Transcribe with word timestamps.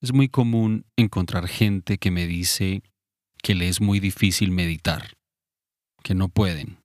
Es 0.00 0.12
muy 0.12 0.28
común 0.28 0.86
encontrar 0.96 1.48
gente 1.48 1.98
que 1.98 2.12
me 2.12 2.26
dice 2.28 2.82
que 3.42 3.56
le 3.56 3.68
es 3.68 3.80
muy 3.80 3.98
difícil 3.98 4.52
meditar, 4.52 5.16
que 6.04 6.14
no 6.14 6.28
pueden, 6.28 6.78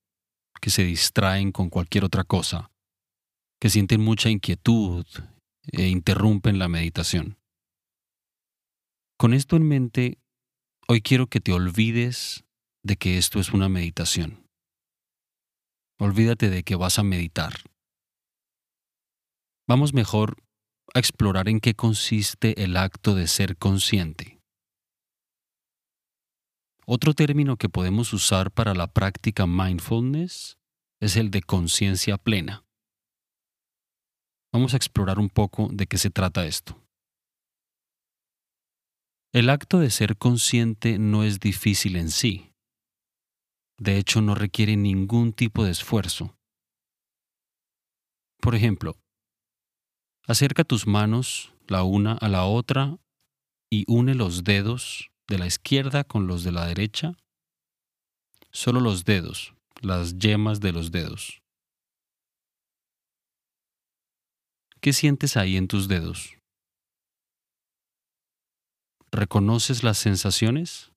que 0.59 0.71
se 0.71 0.83
distraen 0.83 1.51
con 1.51 1.69
cualquier 1.69 2.05
otra 2.05 2.23
cosa, 2.23 2.71
que 3.59 3.69
sienten 3.69 4.01
mucha 4.01 4.29
inquietud 4.29 5.05
e 5.71 5.89
interrumpen 5.89 6.57
la 6.57 6.67
meditación. 6.67 7.37
Con 9.19 9.33
esto 9.33 9.57
en 9.57 9.67
mente, 9.67 10.17
hoy 10.87 11.01
quiero 11.01 11.27
que 11.27 11.39
te 11.39 11.53
olvides 11.53 12.45
de 12.83 12.97
que 12.97 13.19
esto 13.19 13.39
es 13.39 13.53
una 13.53 13.69
meditación. 13.69 14.47
Olvídate 15.99 16.49
de 16.49 16.63
que 16.63 16.75
vas 16.75 16.97
a 16.97 17.03
meditar. 17.03 17.53
Vamos 19.67 19.93
mejor 19.93 20.43
a 20.93 20.99
explorar 20.99 21.49
en 21.49 21.59
qué 21.59 21.73
consiste 21.73 22.63
el 22.63 22.77
acto 22.77 23.15
de 23.15 23.27
ser 23.27 23.57
consciente. 23.57 24.39
Otro 26.85 27.13
término 27.13 27.57
que 27.57 27.69
podemos 27.69 28.13
usar 28.13 28.51
para 28.51 28.73
la 28.75 28.87
práctica 28.87 29.47
mindfulness 29.47 30.57
es 31.01 31.15
el 31.15 31.31
de 31.31 31.41
conciencia 31.41 32.17
plena. 32.17 32.65
Vamos 34.51 34.73
a 34.73 34.77
explorar 34.77 35.17
un 35.17 35.29
poco 35.29 35.69
de 35.71 35.87
qué 35.87 35.97
se 35.97 36.11
trata 36.11 36.45
esto. 36.45 36.79
El 39.33 39.49
acto 39.49 39.79
de 39.79 39.89
ser 39.89 40.17
consciente 40.17 40.99
no 40.99 41.23
es 41.23 41.39
difícil 41.39 41.95
en 41.95 42.11
sí. 42.11 42.51
De 43.79 43.97
hecho, 43.97 44.21
no 44.21 44.35
requiere 44.35 44.77
ningún 44.77 45.33
tipo 45.33 45.63
de 45.63 45.71
esfuerzo. 45.71 46.37
Por 48.39 48.53
ejemplo, 48.53 48.95
acerca 50.27 50.63
tus 50.63 50.87
manos 50.87 51.53
la 51.67 51.83
una 51.83 52.13
a 52.13 52.29
la 52.29 52.45
otra 52.45 52.97
y 53.69 53.85
une 53.87 54.15
los 54.15 54.43
dedos 54.43 55.09
de 55.27 55.37
la 55.37 55.47
izquierda 55.47 56.03
con 56.03 56.27
los 56.27 56.43
de 56.43 56.51
la 56.51 56.65
derecha. 56.65 57.13
Solo 58.51 58.79
los 58.79 59.03
dedos, 59.05 59.55
las 59.81 60.17
yemas 60.17 60.59
de 60.59 60.71
los 60.71 60.91
dedos. 60.91 61.41
¿Qué 64.79 64.93
sientes 64.93 65.37
ahí 65.37 65.57
en 65.57 65.67
tus 65.67 65.87
dedos? 65.87 66.37
¿Reconoces 69.11 69.83
las 69.83 69.97
sensaciones? 69.97 70.91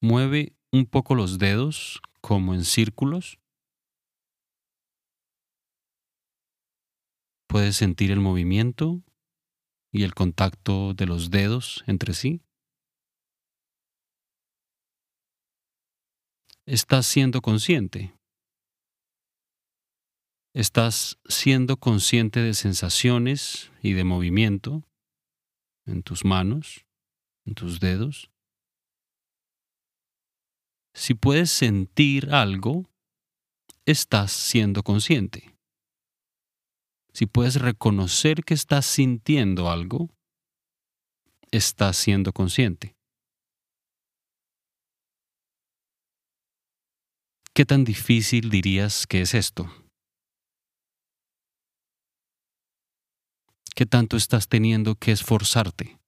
Mueve 0.00 0.56
un 0.72 0.86
poco 0.86 1.14
los 1.14 1.38
dedos 1.38 2.00
como 2.20 2.54
en 2.54 2.64
círculos. 2.64 3.41
Puedes 7.52 7.76
sentir 7.76 8.10
el 8.10 8.20
movimiento 8.20 9.02
y 9.92 10.04
el 10.04 10.14
contacto 10.14 10.94
de 10.94 11.04
los 11.04 11.30
dedos 11.30 11.84
entre 11.86 12.14
sí. 12.14 12.40
Estás 16.64 17.04
siendo 17.04 17.42
consciente. 17.42 18.14
Estás 20.54 21.18
siendo 21.28 21.76
consciente 21.76 22.40
de 22.40 22.54
sensaciones 22.54 23.70
y 23.82 23.92
de 23.92 24.04
movimiento 24.04 24.88
en 25.84 26.02
tus 26.02 26.24
manos, 26.24 26.86
en 27.44 27.54
tus 27.54 27.80
dedos. 27.80 28.30
Si 30.94 31.12
puedes 31.12 31.50
sentir 31.50 32.30
algo, 32.30 32.88
estás 33.84 34.32
siendo 34.32 34.82
consciente. 34.82 35.52
Si 37.14 37.26
puedes 37.26 37.56
reconocer 37.60 38.42
que 38.42 38.54
estás 38.54 38.86
sintiendo 38.86 39.70
algo, 39.70 40.08
estás 41.50 41.96
siendo 41.96 42.32
consciente. 42.32 42.96
¿Qué 47.54 47.66
tan 47.66 47.84
difícil 47.84 48.48
dirías 48.48 49.06
que 49.06 49.20
es 49.20 49.34
esto? 49.34 49.70
¿Qué 53.74 53.84
tanto 53.84 54.16
estás 54.16 54.48
teniendo 54.48 54.94
que 54.94 55.12
esforzarte? 55.12 55.98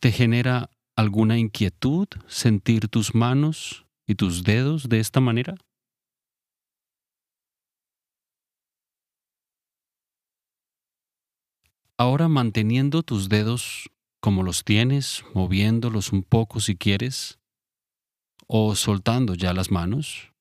¿Te 0.00 0.12
genera 0.12 0.70
alguna 0.96 1.38
inquietud 1.38 2.08
sentir 2.26 2.88
tus 2.88 3.14
manos 3.14 3.86
y 4.06 4.16
tus 4.16 4.44
dedos 4.44 4.90
de 4.90 5.00
esta 5.00 5.20
manera? 5.20 5.54
Ahora 12.00 12.28
manteniendo 12.28 13.02
tus 13.02 13.28
dedos 13.28 13.90
como 14.22 14.42
los 14.42 14.64
tienes, 14.64 15.22
moviéndolos 15.34 16.14
un 16.14 16.22
poco 16.22 16.58
si 16.60 16.74
quieres, 16.74 17.38
o 18.46 18.74
soltando 18.74 19.34
ya 19.34 19.52
las 19.52 19.70
manos, 19.70 20.32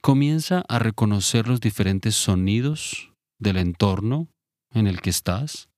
Comienza 0.00 0.64
a 0.68 0.78
reconocer 0.78 1.46
los 1.46 1.60
diferentes 1.60 2.14
sonidos 2.14 3.12
del 3.38 3.58
entorno 3.58 4.28
en 4.70 4.86
el 4.86 5.02
que 5.02 5.10
estás. 5.10 5.68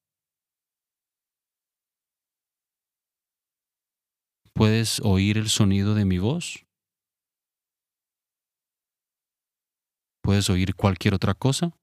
¿Puedes 4.54 5.00
oír 5.00 5.36
el 5.36 5.48
sonido 5.48 5.96
de 5.96 6.04
mi 6.04 6.18
voz? 6.18 6.64
¿Puedes 10.22 10.48
oír 10.48 10.76
cualquier 10.76 11.14
otra 11.14 11.34
cosa? 11.34 11.76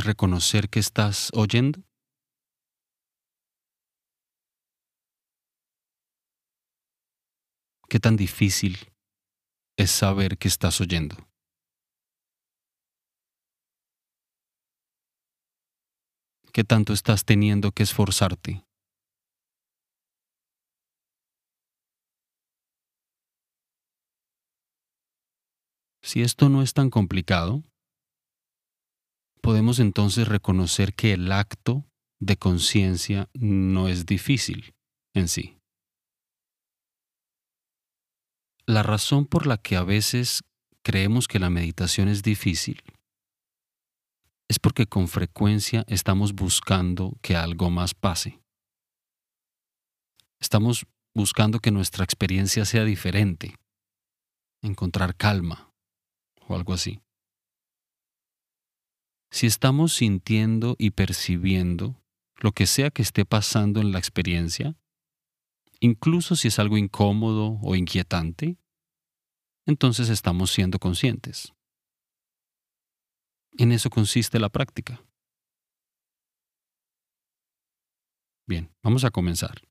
¿Puedes 0.00 0.06
reconocer 0.16 0.70
que 0.70 0.80
estás 0.80 1.28
oyendo? 1.34 1.82
¿Qué 7.86 8.00
tan 8.00 8.16
difícil 8.16 8.78
es 9.76 9.90
saber 9.90 10.38
que 10.38 10.48
estás 10.48 10.80
oyendo? 10.80 11.16
¿Qué 16.54 16.64
tanto 16.64 16.94
estás 16.94 17.26
teniendo 17.26 17.72
que 17.72 17.82
esforzarte? 17.82 18.64
Si 26.02 26.22
esto 26.22 26.48
no 26.48 26.62
es 26.62 26.72
tan 26.72 26.88
complicado, 26.88 27.64
podemos 29.40 29.78
entonces 29.78 30.28
reconocer 30.28 30.94
que 30.94 31.12
el 31.12 31.30
acto 31.32 31.84
de 32.20 32.36
conciencia 32.36 33.28
no 33.34 33.88
es 33.88 34.06
difícil 34.06 34.74
en 35.14 35.28
sí. 35.28 35.56
La 38.66 38.82
razón 38.82 39.26
por 39.26 39.46
la 39.46 39.56
que 39.56 39.76
a 39.76 39.82
veces 39.82 40.42
creemos 40.82 41.26
que 41.26 41.38
la 41.38 41.50
meditación 41.50 42.08
es 42.08 42.22
difícil 42.22 42.82
es 44.48 44.58
porque 44.58 44.86
con 44.86 45.08
frecuencia 45.08 45.84
estamos 45.86 46.34
buscando 46.34 47.16
que 47.22 47.36
algo 47.36 47.70
más 47.70 47.94
pase. 47.94 48.40
Estamos 50.40 50.86
buscando 51.14 51.60
que 51.60 51.70
nuestra 51.70 52.04
experiencia 52.04 52.64
sea 52.64 52.84
diferente, 52.84 53.54
encontrar 54.62 55.14
calma 55.16 55.72
o 56.48 56.56
algo 56.56 56.72
así. 56.72 57.00
Si 59.30 59.46
estamos 59.46 59.94
sintiendo 59.94 60.74
y 60.78 60.90
percibiendo 60.90 62.02
lo 62.36 62.52
que 62.52 62.66
sea 62.66 62.90
que 62.90 63.02
esté 63.02 63.24
pasando 63.24 63.80
en 63.80 63.92
la 63.92 63.98
experiencia, 63.98 64.76
incluso 65.78 66.34
si 66.34 66.48
es 66.48 66.58
algo 66.58 66.76
incómodo 66.76 67.58
o 67.62 67.76
inquietante, 67.76 68.58
entonces 69.66 70.08
estamos 70.08 70.50
siendo 70.50 70.78
conscientes. 70.78 71.52
En 73.56 73.72
eso 73.72 73.88
consiste 73.88 74.40
la 74.40 74.48
práctica. 74.48 75.04
Bien, 78.48 78.74
vamos 78.82 79.04
a 79.04 79.10
comenzar. 79.10 79.62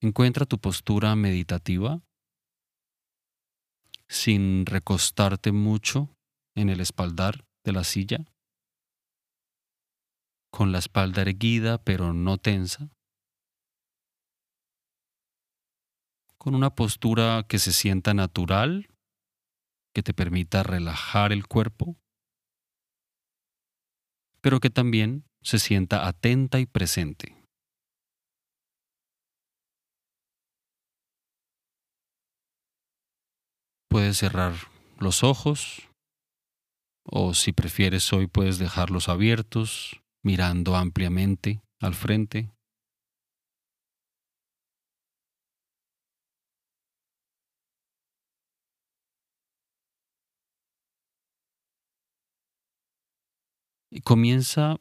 Encuentra 0.00 0.44
tu 0.44 0.58
postura 0.58 1.16
meditativa 1.16 2.02
sin 4.08 4.66
recostarte 4.66 5.52
mucho 5.52 6.14
en 6.54 6.68
el 6.68 6.80
espaldar 6.80 7.46
de 7.64 7.72
la 7.72 7.84
silla, 7.84 8.24
con 10.50 10.72
la 10.72 10.78
espalda 10.78 11.22
erguida 11.22 11.82
pero 11.82 12.12
no 12.12 12.38
tensa, 12.38 12.90
con 16.38 16.54
una 16.54 16.74
postura 16.74 17.44
que 17.48 17.58
se 17.58 17.72
sienta 17.72 18.14
natural, 18.14 18.88
que 19.94 20.02
te 20.02 20.12
permita 20.12 20.62
relajar 20.62 21.32
el 21.32 21.46
cuerpo, 21.46 21.96
pero 24.40 24.58
que 24.58 24.70
también 24.70 25.24
se 25.40 25.58
sienta 25.58 26.08
atenta 26.08 26.58
y 26.58 26.66
presente. 26.66 27.36
Puedes 33.88 34.16
cerrar 34.16 34.54
los 34.98 35.22
ojos 35.22 35.91
o 37.04 37.34
si 37.34 37.52
prefieres 37.52 38.12
hoy 38.12 38.26
puedes 38.26 38.58
dejarlos 38.58 39.08
abiertos, 39.08 40.00
mirando 40.22 40.76
ampliamente 40.76 41.60
al 41.80 41.94
frente. 41.94 42.50
Y 53.90 54.00
comienza 54.00 54.78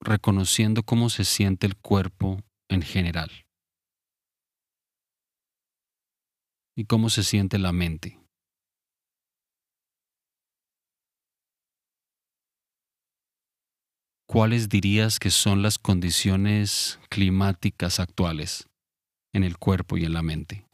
reconociendo 0.00 0.82
cómo 0.82 1.10
se 1.10 1.24
siente 1.24 1.66
el 1.66 1.76
cuerpo 1.76 2.42
en 2.68 2.82
general 2.82 3.30
y 6.74 6.86
cómo 6.86 7.10
se 7.10 7.22
siente 7.22 7.58
la 7.58 7.72
mente. 7.72 8.21
¿Cuáles 14.32 14.70
dirías 14.70 15.18
que 15.18 15.28
son 15.28 15.60
las 15.60 15.76
condiciones 15.78 16.98
climáticas 17.10 18.00
actuales 18.00 18.66
en 19.34 19.44
el 19.44 19.58
cuerpo 19.58 19.98
y 19.98 20.06
en 20.06 20.14
la 20.14 20.22
mente? 20.22 20.66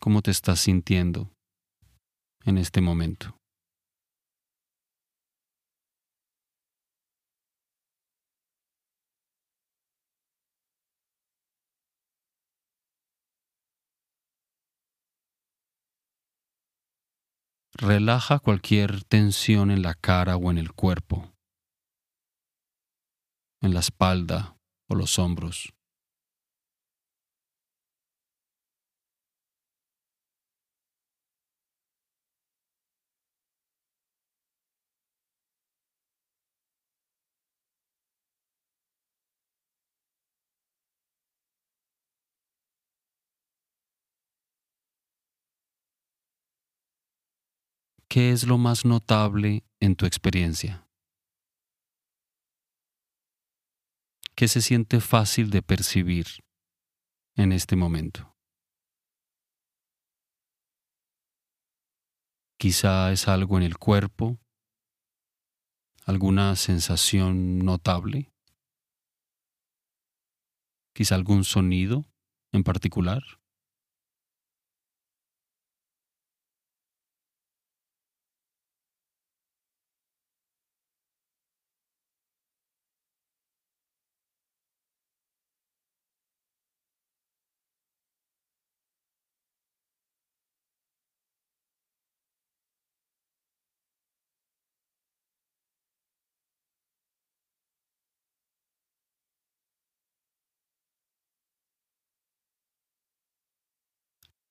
¿Cómo 0.00 0.20
te 0.20 0.32
estás 0.32 0.58
sintiendo 0.58 1.30
en 2.44 2.58
este 2.58 2.80
momento? 2.80 3.36
Relaja 17.76 18.38
cualquier 18.38 19.02
tensión 19.02 19.72
en 19.72 19.82
la 19.82 19.94
cara 19.94 20.36
o 20.36 20.50
en 20.52 20.58
el 20.58 20.72
cuerpo, 20.72 21.34
en 23.60 23.74
la 23.74 23.80
espalda 23.80 24.56
o 24.88 24.94
los 24.94 25.18
hombros. 25.18 25.74
¿Qué 48.14 48.30
es 48.30 48.46
lo 48.46 48.58
más 48.58 48.84
notable 48.84 49.64
en 49.80 49.96
tu 49.96 50.06
experiencia? 50.06 50.88
¿Qué 54.36 54.46
se 54.46 54.62
siente 54.62 55.00
fácil 55.00 55.50
de 55.50 55.62
percibir 55.62 56.26
en 57.34 57.50
este 57.50 57.74
momento? 57.74 58.36
Quizá 62.56 63.10
es 63.10 63.26
algo 63.26 63.56
en 63.56 63.64
el 63.64 63.78
cuerpo, 63.78 64.38
alguna 66.06 66.54
sensación 66.54 67.58
notable, 67.64 68.32
quizá 70.94 71.16
algún 71.16 71.42
sonido 71.42 72.04
en 72.52 72.62
particular. 72.62 73.24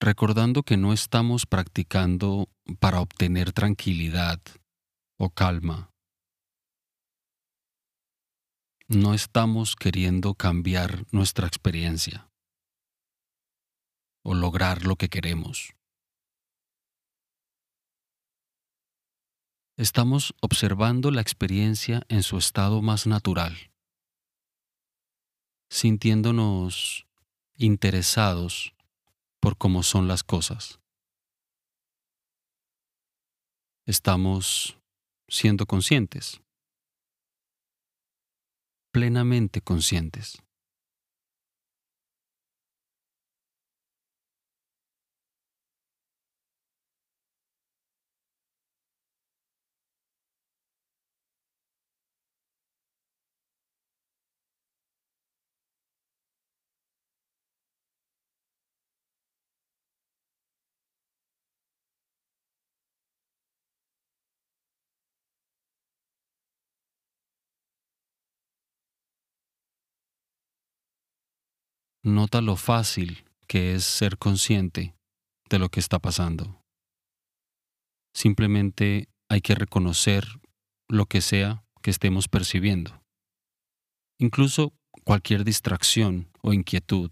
Recordando 0.03 0.63
que 0.63 0.77
no 0.77 0.91
estamos 0.91 1.45
practicando 1.45 2.49
para 2.79 2.99
obtener 2.99 3.53
tranquilidad 3.53 4.39
o 5.17 5.29
calma. 5.29 5.91
No 8.89 9.13
estamos 9.13 9.75
queriendo 9.75 10.35
cambiar 10.35 11.05
nuestra 11.11 11.47
experiencia 11.47 12.29
o 14.23 14.33
lograr 14.33 14.85
lo 14.85 14.97
que 14.97 15.09
queremos. 15.09 15.73
Estamos 19.77 20.35
observando 20.41 21.11
la 21.11 21.21
experiencia 21.21 22.03
en 22.09 22.23
su 22.23 22.37
estado 22.37 22.81
más 22.81 23.07
natural, 23.07 23.71
sintiéndonos 25.69 27.07
interesados 27.55 28.73
por 29.43 29.57
cómo 29.57 29.83
son 29.83 30.07
las 30.07 30.23
cosas. 30.23 30.79
Estamos 33.85 34.79
siendo 35.27 35.65
conscientes, 35.65 36.41
plenamente 38.93 39.59
conscientes. 39.59 40.41
Nota 72.05 72.41
lo 72.41 72.57
fácil 72.57 73.23
que 73.47 73.75
es 73.75 73.85
ser 73.85 74.17
consciente 74.17 74.93
de 75.49 75.57
lo 75.57 75.69
que 75.69 75.79
está 75.79 75.99
pasando. 75.99 76.61
Simplemente 78.13 79.07
hay 79.29 79.39
que 79.39 79.55
reconocer 79.55 80.25
lo 80.89 81.05
que 81.05 81.21
sea 81.21 81.63
que 81.81 81.91
estemos 81.91 82.27
percibiendo. 82.27 83.01
Incluso 84.19 84.73
cualquier 85.05 85.45
distracción 85.45 86.29
o 86.41 86.51
inquietud. 86.51 87.09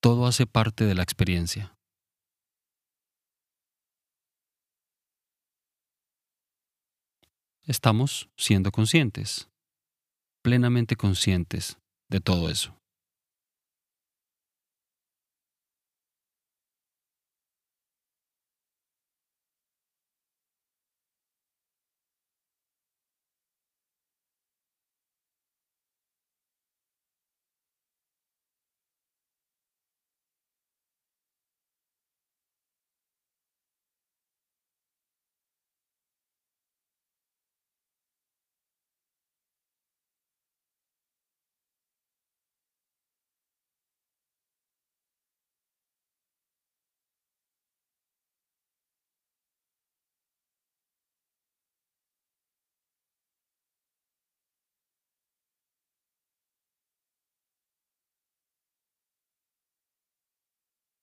Todo 0.00 0.26
hace 0.26 0.48
parte 0.48 0.84
de 0.84 0.96
la 0.96 1.04
experiencia. 1.04 1.78
Estamos 7.62 8.28
siendo 8.36 8.72
conscientes 8.72 9.48
plenamente 10.44 10.94
conscientes 10.94 11.78
de 12.10 12.20
todo 12.20 12.50
eso. 12.50 12.76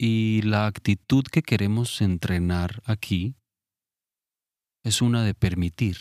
Y 0.04 0.42
la 0.42 0.66
actitud 0.66 1.26
que 1.32 1.44
queremos 1.44 2.02
entrenar 2.02 2.82
aquí 2.86 3.36
es 4.84 5.00
una 5.00 5.24
de 5.24 5.36
permitir. 5.36 5.98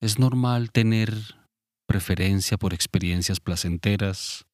Es 0.00 0.18
normal 0.18 0.72
tener 0.72 1.12
preferencia 1.86 2.56
por 2.56 2.72
experiencias 2.72 3.38
placenteras, 3.38 4.46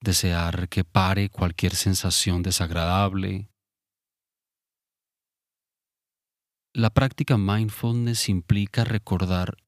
desear 0.00 0.70
que 0.70 0.84
pare 0.84 1.28
cualquier 1.28 1.74
sensación 1.74 2.42
desagradable. 2.42 3.50
La 6.74 6.88
práctica 6.88 7.36
mindfulness 7.36 8.30
implica 8.30 8.84
recordar 8.84 9.58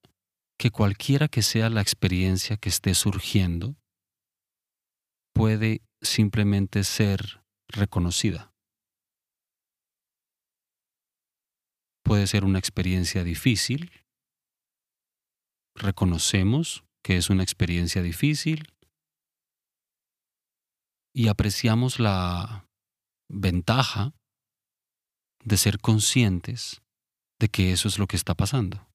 que 0.58 0.70
cualquiera 0.70 1.28
que 1.28 1.42
sea 1.42 1.68
la 1.68 1.82
experiencia 1.82 2.56
que 2.56 2.70
esté 2.70 2.94
surgiendo, 2.94 3.76
puede 5.40 5.80
simplemente 6.02 6.84
ser 6.84 7.42
reconocida. 7.66 8.52
Puede 12.04 12.26
ser 12.26 12.44
una 12.44 12.58
experiencia 12.58 13.24
difícil. 13.24 13.90
Reconocemos 15.74 16.84
que 17.02 17.16
es 17.16 17.30
una 17.30 17.42
experiencia 17.42 18.02
difícil 18.02 18.74
y 21.14 21.28
apreciamos 21.28 22.00
la 22.00 22.68
ventaja 23.30 24.12
de 25.42 25.56
ser 25.56 25.80
conscientes 25.80 26.82
de 27.38 27.48
que 27.48 27.72
eso 27.72 27.88
es 27.88 27.98
lo 27.98 28.06
que 28.06 28.16
está 28.16 28.34
pasando. 28.34 28.89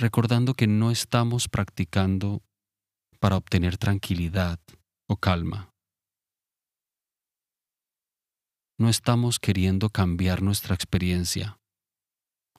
Recordando 0.00 0.54
que 0.54 0.66
no 0.66 0.90
estamos 0.90 1.48
practicando 1.48 2.42
para 3.20 3.36
obtener 3.36 3.76
tranquilidad 3.76 4.58
o 5.06 5.16
calma. 5.16 5.70
No 8.78 8.88
estamos 8.88 9.38
queriendo 9.38 9.90
cambiar 9.90 10.40
nuestra 10.40 10.74
experiencia 10.74 11.58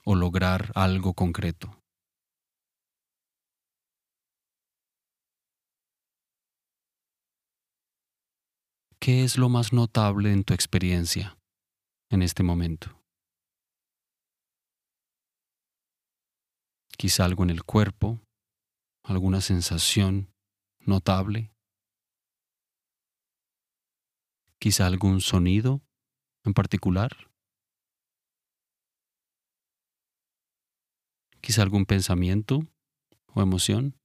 o 0.04 0.14
lograr 0.14 0.70
algo 0.76 1.14
concreto. 1.14 1.78
¿Qué 9.00 9.24
es 9.24 9.36
lo 9.36 9.48
más 9.48 9.72
notable 9.72 10.32
en 10.32 10.44
tu 10.44 10.54
experiencia 10.54 11.36
en 12.08 12.22
este 12.22 12.44
momento? 12.44 13.01
Quizá 17.02 17.24
algo 17.24 17.42
en 17.42 17.50
el 17.50 17.64
cuerpo, 17.64 18.20
alguna 19.02 19.40
sensación 19.40 20.32
notable, 20.78 21.52
quizá 24.60 24.86
algún 24.86 25.20
sonido 25.20 25.82
en 26.44 26.54
particular, 26.54 27.10
quizá 31.40 31.62
algún 31.62 31.86
pensamiento 31.86 32.68
o 33.34 33.42
emoción. 33.42 34.00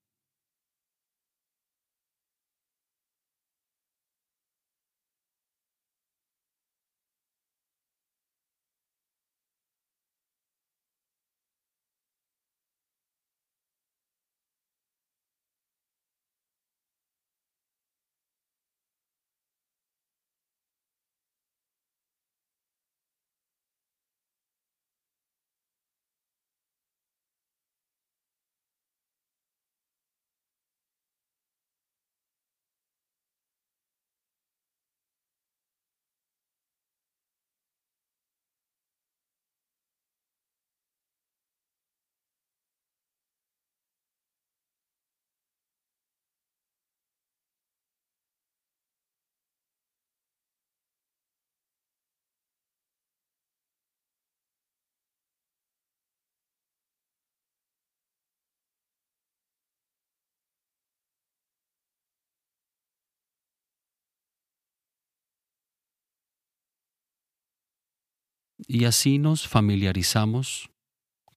Y 68.70 68.84
así 68.84 69.18
nos 69.18 69.48
familiarizamos 69.48 70.70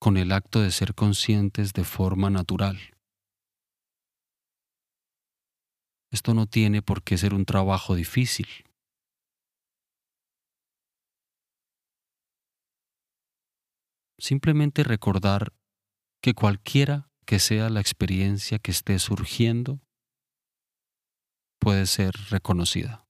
con 0.01 0.17
el 0.17 0.33
acto 0.33 0.61
de 0.61 0.73
ser 0.73 0.95
conscientes 0.95 1.73
de 1.73 1.85
forma 1.85 2.29
natural. 2.29 2.79
Esto 6.11 6.35
no 6.35 6.47
tiene 6.47 6.83
por 6.83 7.05
qué 7.05 7.17
ser 7.17 7.35
un 7.35 7.45
trabajo 7.45 7.95
difícil. 7.95 8.49
Simplemente 14.19 14.83
recordar 14.83 15.53
que 16.21 16.35
cualquiera 16.35 17.11
que 17.27 17.39
sea 17.39 17.71
la 17.71 17.81
experiencia 17.81 18.59
que 18.59 18.73
esté 18.73 18.99
surgiendo 18.99 19.81
puede 21.61 21.87
ser 21.87 22.13
reconocida. 22.31 23.10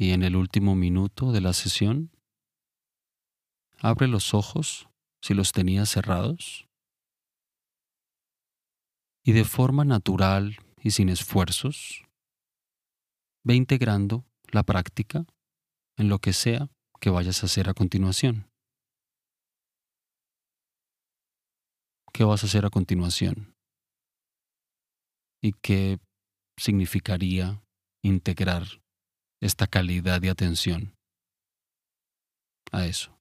Y 0.00 0.12
en 0.12 0.22
el 0.22 0.36
último 0.36 0.76
minuto 0.76 1.32
de 1.32 1.40
la 1.40 1.52
sesión, 1.52 2.12
abre 3.80 4.06
los 4.06 4.32
ojos 4.32 4.88
si 5.20 5.34
los 5.34 5.50
tenías 5.50 5.88
cerrados 5.88 6.68
y 9.24 9.32
de 9.32 9.44
forma 9.44 9.84
natural 9.84 10.56
y 10.80 10.92
sin 10.92 11.08
esfuerzos, 11.08 12.04
ve 13.44 13.56
integrando 13.56 14.24
la 14.52 14.62
práctica 14.62 15.26
en 15.96 16.08
lo 16.08 16.20
que 16.20 16.32
sea 16.32 16.70
que 17.00 17.10
vayas 17.10 17.42
a 17.42 17.46
hacer 17.46 17.68
a 17.68 17.74
continuación. 17.74 18.48
¿Qué 22.12 22.22
vas 22.22 22.44
a 22.44 22.46
hacer 22.46 22.64
a 22.64 22.70
continuación? 22.70 23.52
¿Y 25.42 25.54
qué 25.54 25.98
significaría 26.56 27.64
integrar 28.04 28.80
esta 29.40 29.66
calidad 29.66 30.20
de 30.20 30.30
atención 30.30 30.94
a 32.72 32.86
eso? 32.86 33.18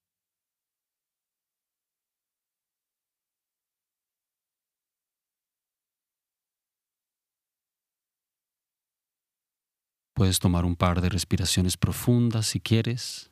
Puedes 10.17 10.39
tomar 10.39 10.65
un 10.65 10.75
par 10.75 10.99
de 11.01 11.09
respiraciones 11.09 11.77
profundas 11.77 12.47
si 12.47 12.59
quieres. 12.59 13.31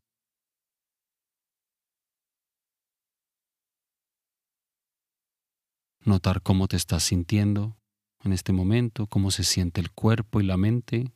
Notar 6.02 6.44
cómo 6.44 6.68
te 6.68 6.78
estás 6.78 7.02
sintiendo 7.02 7.76
en 8.24 8.34
este 8.34 8.54
momento, 8.54 9.08
cómo 9.08 9.32
se 9.32 9.44
siente 9.44 9.82
el 9.82 9.90
cuerpo 9.92 10.40
y 10.42 10.46
la 10.46 10.58
mente. 10.58 11.12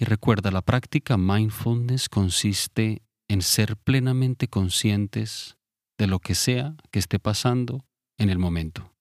Y 0.00 0.06
recuerda, 0.06 0.50
la 0.50 0.62
práctica 0.62 1.18
mindfulness 1.18 2.08
consiste 2.08 3.02
en 3.28 3.42
ser 3.42 3.76
plenamente 3.76 4.48
conscientes 4.48 5.58
de 5.98 6.06
lo 6.06 6.20
que 6.20 6.34
sea 6.34 6.74
que 6.90 6.98
esté 6.98 7.18
pasando 7.18 7.84
en 8.16 8.30
el 8.30 8.38
momento. 8.38 8.94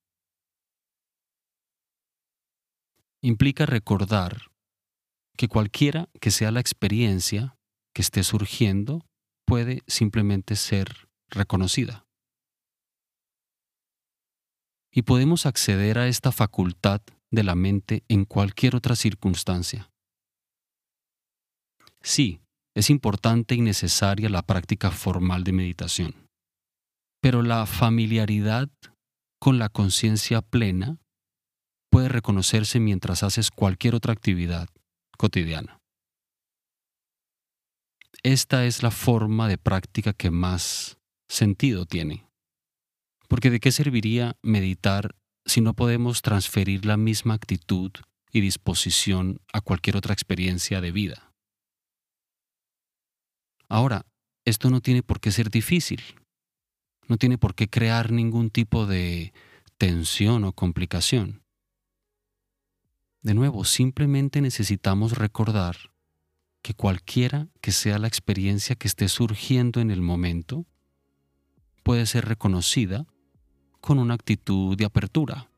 Implica 3.22 3.66
recordar 3.66 4.52
que 5.38 5.48
cualquiera 5.48 6.10
que 6.20 6.32
sea 6.32 6.52
la 6.52 6.60
experiencia 6.60 7.56
que 7.94 8.02
esté 8.02 8.22
surgiendo 8.24 9.06
puede 9.46 9.84
simplemente 9.88 10.58
ser 10.58 11.08
reconocida. 11.30 12.06
Y 14.92 15.04
podemos 15.04 15.46
acceder 15.46 15.98
a 15.98 16.10
esta 16.10 16.34
facultad 16.34 17.00
de 17.32 17.44
la 17.44 17.56
mente 17.56 18.04
en 18.10 18.26
cualquier 18.26 18.76
otra 18.76 18.98
circunstancia. 18.98 19.90
Sí, 22.02 22.40
es 22.76 22.90
importante 22.90 23.56
y 23.56 23.62
necesaria 23.62 24.30
la 24.30 24.42
práctica 24.42 24.92
formal 24.92 25.44
de 25.44 25.52
meditación, 25.52 26.16
pero 27.22 27.44
la 27.44 27.66
familiaridad 27.66 28.70
con 29.40 29.60
la 29.60 29.70
conciencia 29.70 30.42
plena 30.42 30.98
puede 31.90 32.10
reconocerse 32.10 32.80
mientras 32.80 33.24
haces 33.24 33.52
cualquier 33.52 33.96
otra 33.96 34.14
actividad 34.14 34.70
cotidiana. 35.18 35.80
Esta 38.24 38.66
es 38.66 38.84
la 38.84 38.92
forma 38.92 39.48
de 39.48 39.58
práctica 39.58 40.14
que 40.14 40.30
más 40.30 40.98
sentido 41.30 41.86
tiene. 41.86 42.28
Porque 43.28 43.50
¿de 43.50 43.60
qué 43.60 43.72
serviría 43.72 44.36
meditar 44.42 45.16
si 45.46 45.62
no 45.62 45.74
podemos 45.74 46.22
transferir 46.22 46.86
la 46.86 46.98
misma 46.98 47.36
actitud 47.36 47.92
y 48.32 48.42
disposición 48.42 49.40
a 49.54 49.62
cualquier 49.62 49.98
otra 49.98 50.14
experiencia 50.14 50.82
de 50.82 50.92
vida? 50.92 51.29
Ahora, 53.70 54.08
esto 54.46 54.72
no 54.72 54.82
tiene 54.82 55.04
por 55.04 55.20
qué 55.20 55.32
ser 55.32 55.52
difícil, 55.52 56.02
no 57.08 57.18
tiene 57.18 57.38
por 57.38 57.54
qué 57.54 57.70
crear 57.70 58.12
ningún 58.12 58.50
tipo 58.50 58.88
de 58.88 59.32
tensión 59.78 60.44
o 60.44 60.54
complicación. 60.54 61.44
De 63.22 63.36
nuevo, 63.36 63.64
simplemente 63.66 64.42
necesitamos 64.42 65.18
recordar 65.18 65.78
que 66.64 66.74
cualquiera 66.74 67.48
que 67.62 67.72
sea 67.72 68.00
la 68.00 68.08
experiencia 68.08 68.76
que 68.76 68.88
esté 68.88 69.08
surgiendo 69.08 69.82
en 69.82 69.92
el 69.92 70.02
momento, 70.02 70.66
puede 71.84 72.06
ser 72.06 72.26
reconocida 72.26 73.06
con 73.82 74.00
una 74.00 74.16
actitud 74.16 74.76
de 74.76 74.86
apertura, 74.86 75.50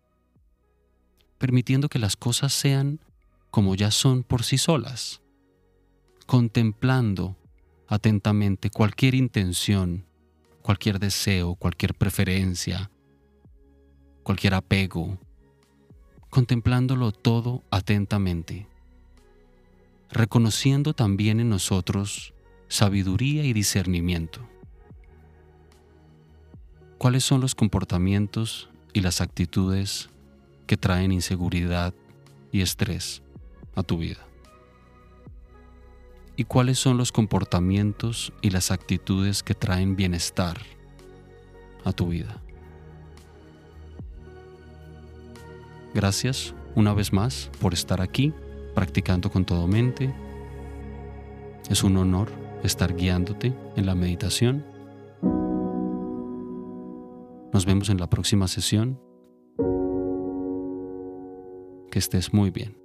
permitiendo 1.38 1.88
que 1.88 2.00
las 2.00 2.16
cosas 2.16 2.54
sean 2.54 3.00
como 3.52 3.76
ya 3.76 3.90
son 3.90 4.24
por 4.24 4.44
sí 4.44 4.58
solas, 4.58 5.22
contemplando 6.26 7.41
atentamente 7.92 8.70
cualquier 8.70 9.16
intención, 9.16 10.06
cualquier 10.62 10.98
deseo, 10.98 11.56
cualquier 11.56 11.94
preferencia, 11.94 12.90
cualquier 14.24 14.54
apego, 14.54 15.20
contemplándolo 16.30 17.12
todo 17.12 17.64
atentamente, 17.70 18.66
reconociendo 20.10 20.94
también 20.94 21.42
en 21.42 21.50
nosotros 21.50 22.34
sabiduría 22.70 23.44
y 23.44 23.52
discernimiento. 23.52 24.48
¿Cuáles 26.98 27.26
son 27.26 27.42
los 27.42 27.56
comportamientos 27.56 28.70
y 28.94 29.02
las 29.02 29.20
actitudes 29.20 30.10
que 30.66 30.78
traen 30.78 31.12
inseguridad 31.12 31.94
y 32.54 32.62
estrés 32.62 33.22
a 33.76 33.84
tu 33.84 33.98
vida? 33.98 34.31
Y 36.42 36.44
cuáles 36.44 36.80
son 36.80 36.98
los 36.98 37.12
comportamientos 37.12 38.34
y 38.42 38.50
las 38.50 38.72
actitudes 38.72 39.44
que 39.44 39.54
traen 39.54 39.96
bienestar 39.96 40.58
a 41.84 41.92
tu 41.92 42.08
vida. 42.08 42.42
Gracias 45.94 46.56
una 46.74 46.96
vez 46.96 47.14
más 47.14 47.52
por 47.60 47.76
estar 47.76 48.02
aquí 48.02 48.34
practicando 48.74 49.30
con 49.30 49.46
todo 49.46 49.68
mente. 49.68 50.12
Es 51.70 51.84
un 51.84 51.96
honor 51.98 52.32
estar 52.64 52.96
guiándote 52.96 53.54
en 53.76 53.86
la 53.86 53.94
meditación. 53.94 54.66
Nos 57.54 57.68
vemos 57.68 57.90
en 57.90 58.00
la 58.00 58.10
próxima 58.10 58.48
sesión. 58.48 59.00
Que 61.92 62.00
estés 62.00 62.34
muy 62.34 62.50
bien. 62.50 62.81